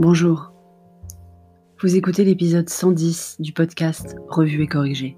[0.00, 0.52] Bonjour.
[1.82, 5.16] Vous écoutez l'épisode 110 du podcast Revue et corrigé.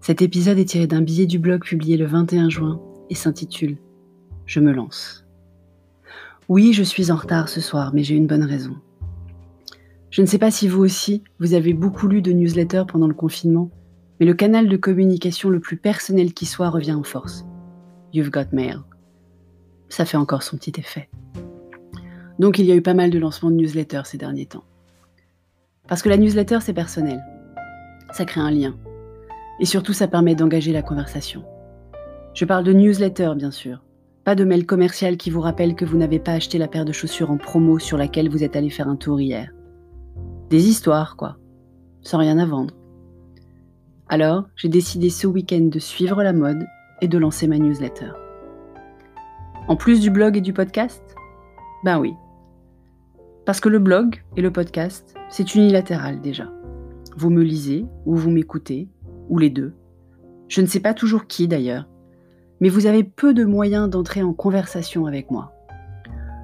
[0.00, 3.78] Cet épisode est tiré d'un billet du blog publié le 21 juin et s'intitule
[4.46, 5.26] Je me lance.
[6.48, 8.76] Oui, je suis en retard ce soir, mais j'ai une bonne raison.
[10.10, 13.14] Je ne sais pas si vous aussi, vous avez beaucoup lu de newsletters pendant le
[13.14, 13.68] confinement,
[14.20, 17.44] mais le canal de communication le plus personnel qui soit revient en force.
[18.12, 18.78] You've got mail.
[19.88, 21.08] Ça fait encore son petit effet.
[22.42, 24.64] Donc il y a eu pas mal de lancements de newsletters ces derniers temps.
[25.86, 27.22] Parce que la newsletter, c'est personnel.
[28.10, 28.74] Ça crée un lien.
[29.60, 31.44] Et surtout, ça permet d'engager la conversation.
[32.34, 33.84] Je parle de newsletter, bien sûr.
[34.24, 36.90] Pas de mail commercial qui vous rappelle que vous n'avez pas acheté la paire de
[36.90, 39.52] chaussures en promo sur laquelle vous êtes allé faire un tour hier.
[40.50, 41.36] Des histoires, quoi.
[42.00, 42.74] Sans rien à vendre.
[44.08, 46.66] Alors, j'ai décidé ce week-end de suivre la mode
[47.02, 48.10] et de lancer ma newsletter.
[49.68, 51.04] En plus du blog et du podcast?
[51.84, 52.14] Ben oui.
[53.44, 56.50] Parce que le blog et le podcast, c'est unilatéral déjà.
[57.16, 58.88] Vous me lisez ou vous m'écoutez,
[59.28, 59.74] ou les deux.
[60.48, 61.88] Je ne sais pas toujours qui d'ailleurs,
[62.60, 65.52] mais vous avez peu de moyens d'entrer en conversation avec moi.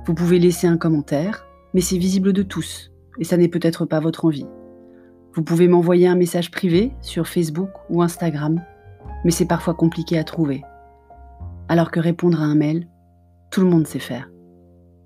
[0.06, 4.00] Vous pouvez laisser un commentaire, mais c'est visible de tous, et ça n'est peut-être pas
[4.00, 4.46] votre envie.
[5.34, 8.60] Vous pouvez m'envoyer un message privé sur Facebook ou Instagram,
[9.24, 10.62] mais c'est parfois compliqué à trouver.
[11.68, 12.88] Alors que répondre à un mail,
[13.50, 14.30] tout le monde sait faire.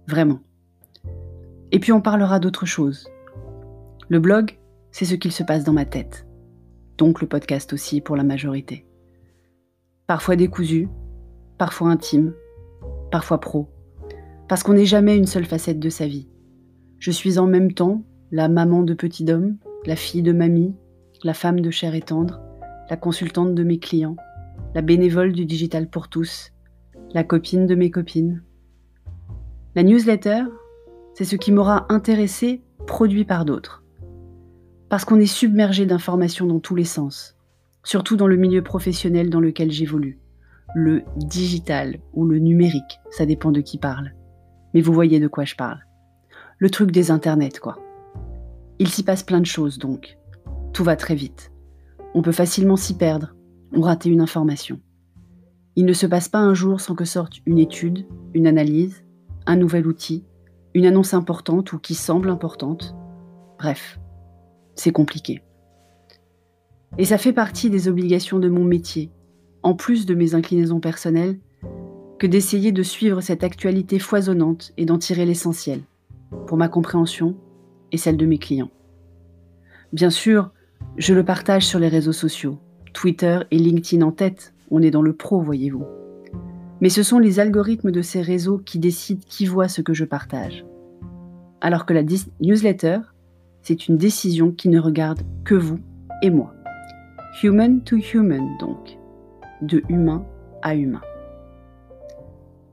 [0.07, 0.41] Vraiment.
[1.73, 3.09] Et puis on parlera d'autre chose.
[4.09, 4.59] Le blog,
[4.91, 6.27] c'est ce qu'il se passe dans ma tête.
[6.99, 8.87] Donc le podcast aussi pour la majorité.
[10.07, 10.89] Parfois décousu,
[11.57, 12.35] parfois intime,
[13.11, 13.71] parfois pro.
[14.49, 16.29] Parce qu'on n'est jamais une seule facette de sa vie.
[16.99, 20.75] Je suis en même temps la maman de petit homme, la fille de mamie,
[21.25, 22.41] la femme de chair et tendre,
[22.91, 24.17] la consultante de mes clients,
[24.75, 26.53] la bénévole du digital pour tous,
[27.15, 28.43] la copine de mes copines.
[29.75, 30.45] La newsletter,
[31.15, 33.83] c'est ce qui m'aura intéressé, produit par d'autres.
[34.89, 37.37] Parce qu'on est submergé d'informations dans tous les sens,
[37.85, 40.19] surtout dans le milieu professionnel dans lequel j'évolue.
[40.75, 44.15] Le digital ou le numérique, ça dépend de qui parle.
[44.75, 45.81] Mais vous voyez de quoi je parle.
[46.59, 47.79] Le truc des internets, quoi.
[48.79, 50.17] Il s'y passe plein de choses donc.
[50.73, 51.53] Tout va très vite.
[52.15, 53.35] On peut facilement s'y perdre,
[53.75, 54.81] ou rater une information.
[55.77, 59.05] Il ne se passe pas un jour sans que sorte une étude, une analyse,
[59.47, 60.25] un nouvel outil,
[60.75, 62.95] une annonce importante ou qui semble importante.
[63.59, 63.99] Bref,
[64.75, 65.43] c'est compliqué.
[66.99, 69.11] Et ça fait partie des obligations de mon métier,
[69.63, 71.39] en plus de mes inclinaisons personnelles,
[72.19, 75.81] que d'essayer de suivre cette actualité foisonnante et d'en tirer l'essentiel,
[76.47, 77.37] pour ma compréhension
[77.91, 78.71] et celle de mes clients.
[79.93, 80.51] Bien sûr,
[80.97, 82.59] je le partage sur les réseaux sociaux,
[82.93, 85.85] Twitter et LinkedIn en tête, on est dans le pro, voyez-vous.
[86.83, 90.05] Mais ce sont les algorithmes de ces réseaux qui décident qui voit ce que je
[90.05, 90.67] partage.
[91.61, 92.03] Alors que la
[92.41, 92.99] newsletter,
[93.63, 95.79] c'est une décision qui ne regarde que vous
[96.23, 96.53] et moi.
[97.41, 98.99] Human to human, donc.
[99.63, 100.27] De humain
[100.63, 101.03] à humain.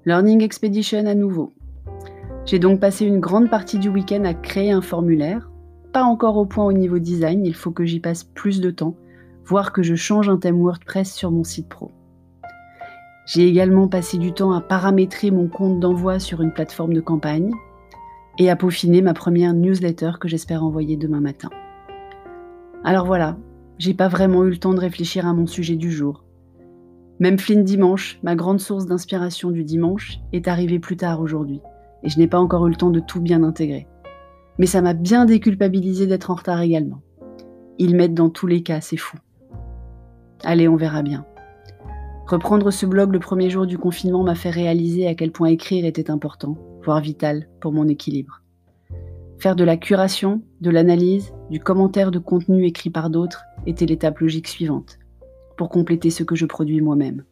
[0.05, 1.53] Learning Expedition à nouveau.
[2.45, 5.51] J'ai donc passé une grande partie du week-end à créer un formulaire.
[5.93, 8.95] Pas encore au point au niveau design, il faut que j'y passe plus de temps,
[9.45, 11.91] voire que je change un thème WordPress sur mon site pro.
[13.29, 17.51] J'ai également passé du temps à paramétrer mon compte d'envoi sur une plateforme de campagne
[18.39, 21.49] et à peaufiner ma première newsletter que j'espère envoyer demain matin.
[22.83, 23.37] Alors voilà,
[23.77, 26.23] j'ai pas vraiment eu le temps de réfléchir à mon sujet du jour.
[27.19, 31.61] Même Flynn Dimanche, ma grande source d'inspiration du dimanche, est arrivé plus tard aujourd'hui,
[32.01, 33.85] et je n'ai pas encore eu le temps de tout bien intégrer.
[34.57, 37.03] Mais ça m'a bien déculpabilisé d'être en retard également.
[37.77, 39.17] Ils m'aident dans tous les cas, c'est fou.
[40.43, 41.27] Allez, on verra bien.
[42.29, 45.83] Reprendre ce blog le premier jour du confinement m'a fait réaliser à quel point écrire
[45.83, 48.43] était important, voire vital, pour mon équilibre.
[49.39, 54.19] Faire de la curation, de l'analyse, du commentaire de contenu écrit par d'autres était l'étape
[54.19, 54.99] logique suivante,
[55.57, 57.23] pour compléter ce que je produis moi-même.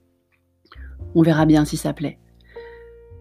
[1.14, 2.18] On verra bien si ça plaît.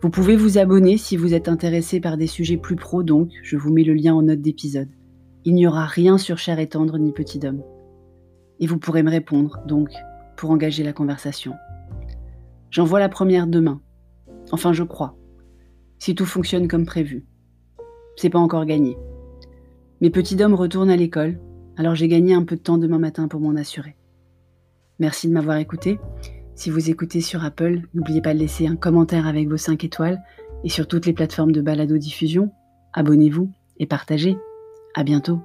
[0.00, 3.58] Vous pouvez vous abonner si vous êtes intéressé par des sujets plus pros, donc je
[3.58, 4.88] vous mets le lien en note d'épisode.
[5.44, 7.62] Il n'y aura rien sur Cher et Tendre ni Petit Homme.
[8.60, 9.90] Et vous pourrez me répondre, donc,
[10.38, 11.52] pour engager la conversation.
[12.76, 13.80] J'envoie la première demain.
[14.52, 15.16] Enfin, je crois.
[15.98, 17.24] Si tout fonctionne comme prévu.
[18.16, 18.98] C'est pas encore gagné.
[20.02, 21.40] Mes petits hommes retournent à l'école,
[21.78, 23.96] alors j'ai gagné un peu de temps demain matin pour m'en assurer.
[24.98, 25.98] Merci de m'avoir écouté.
[26.54, 30.22] Si vous écoutez sur Apple, n'oubliez pas de laisser un commentaire avec vos 5 étoiles
[30.62, 32.52] et sur toutes les plateformes de balado-diffusion,
[32.92, 34.36] abonnez-vous et partagez.
[34.94, 35.40] À bientôt.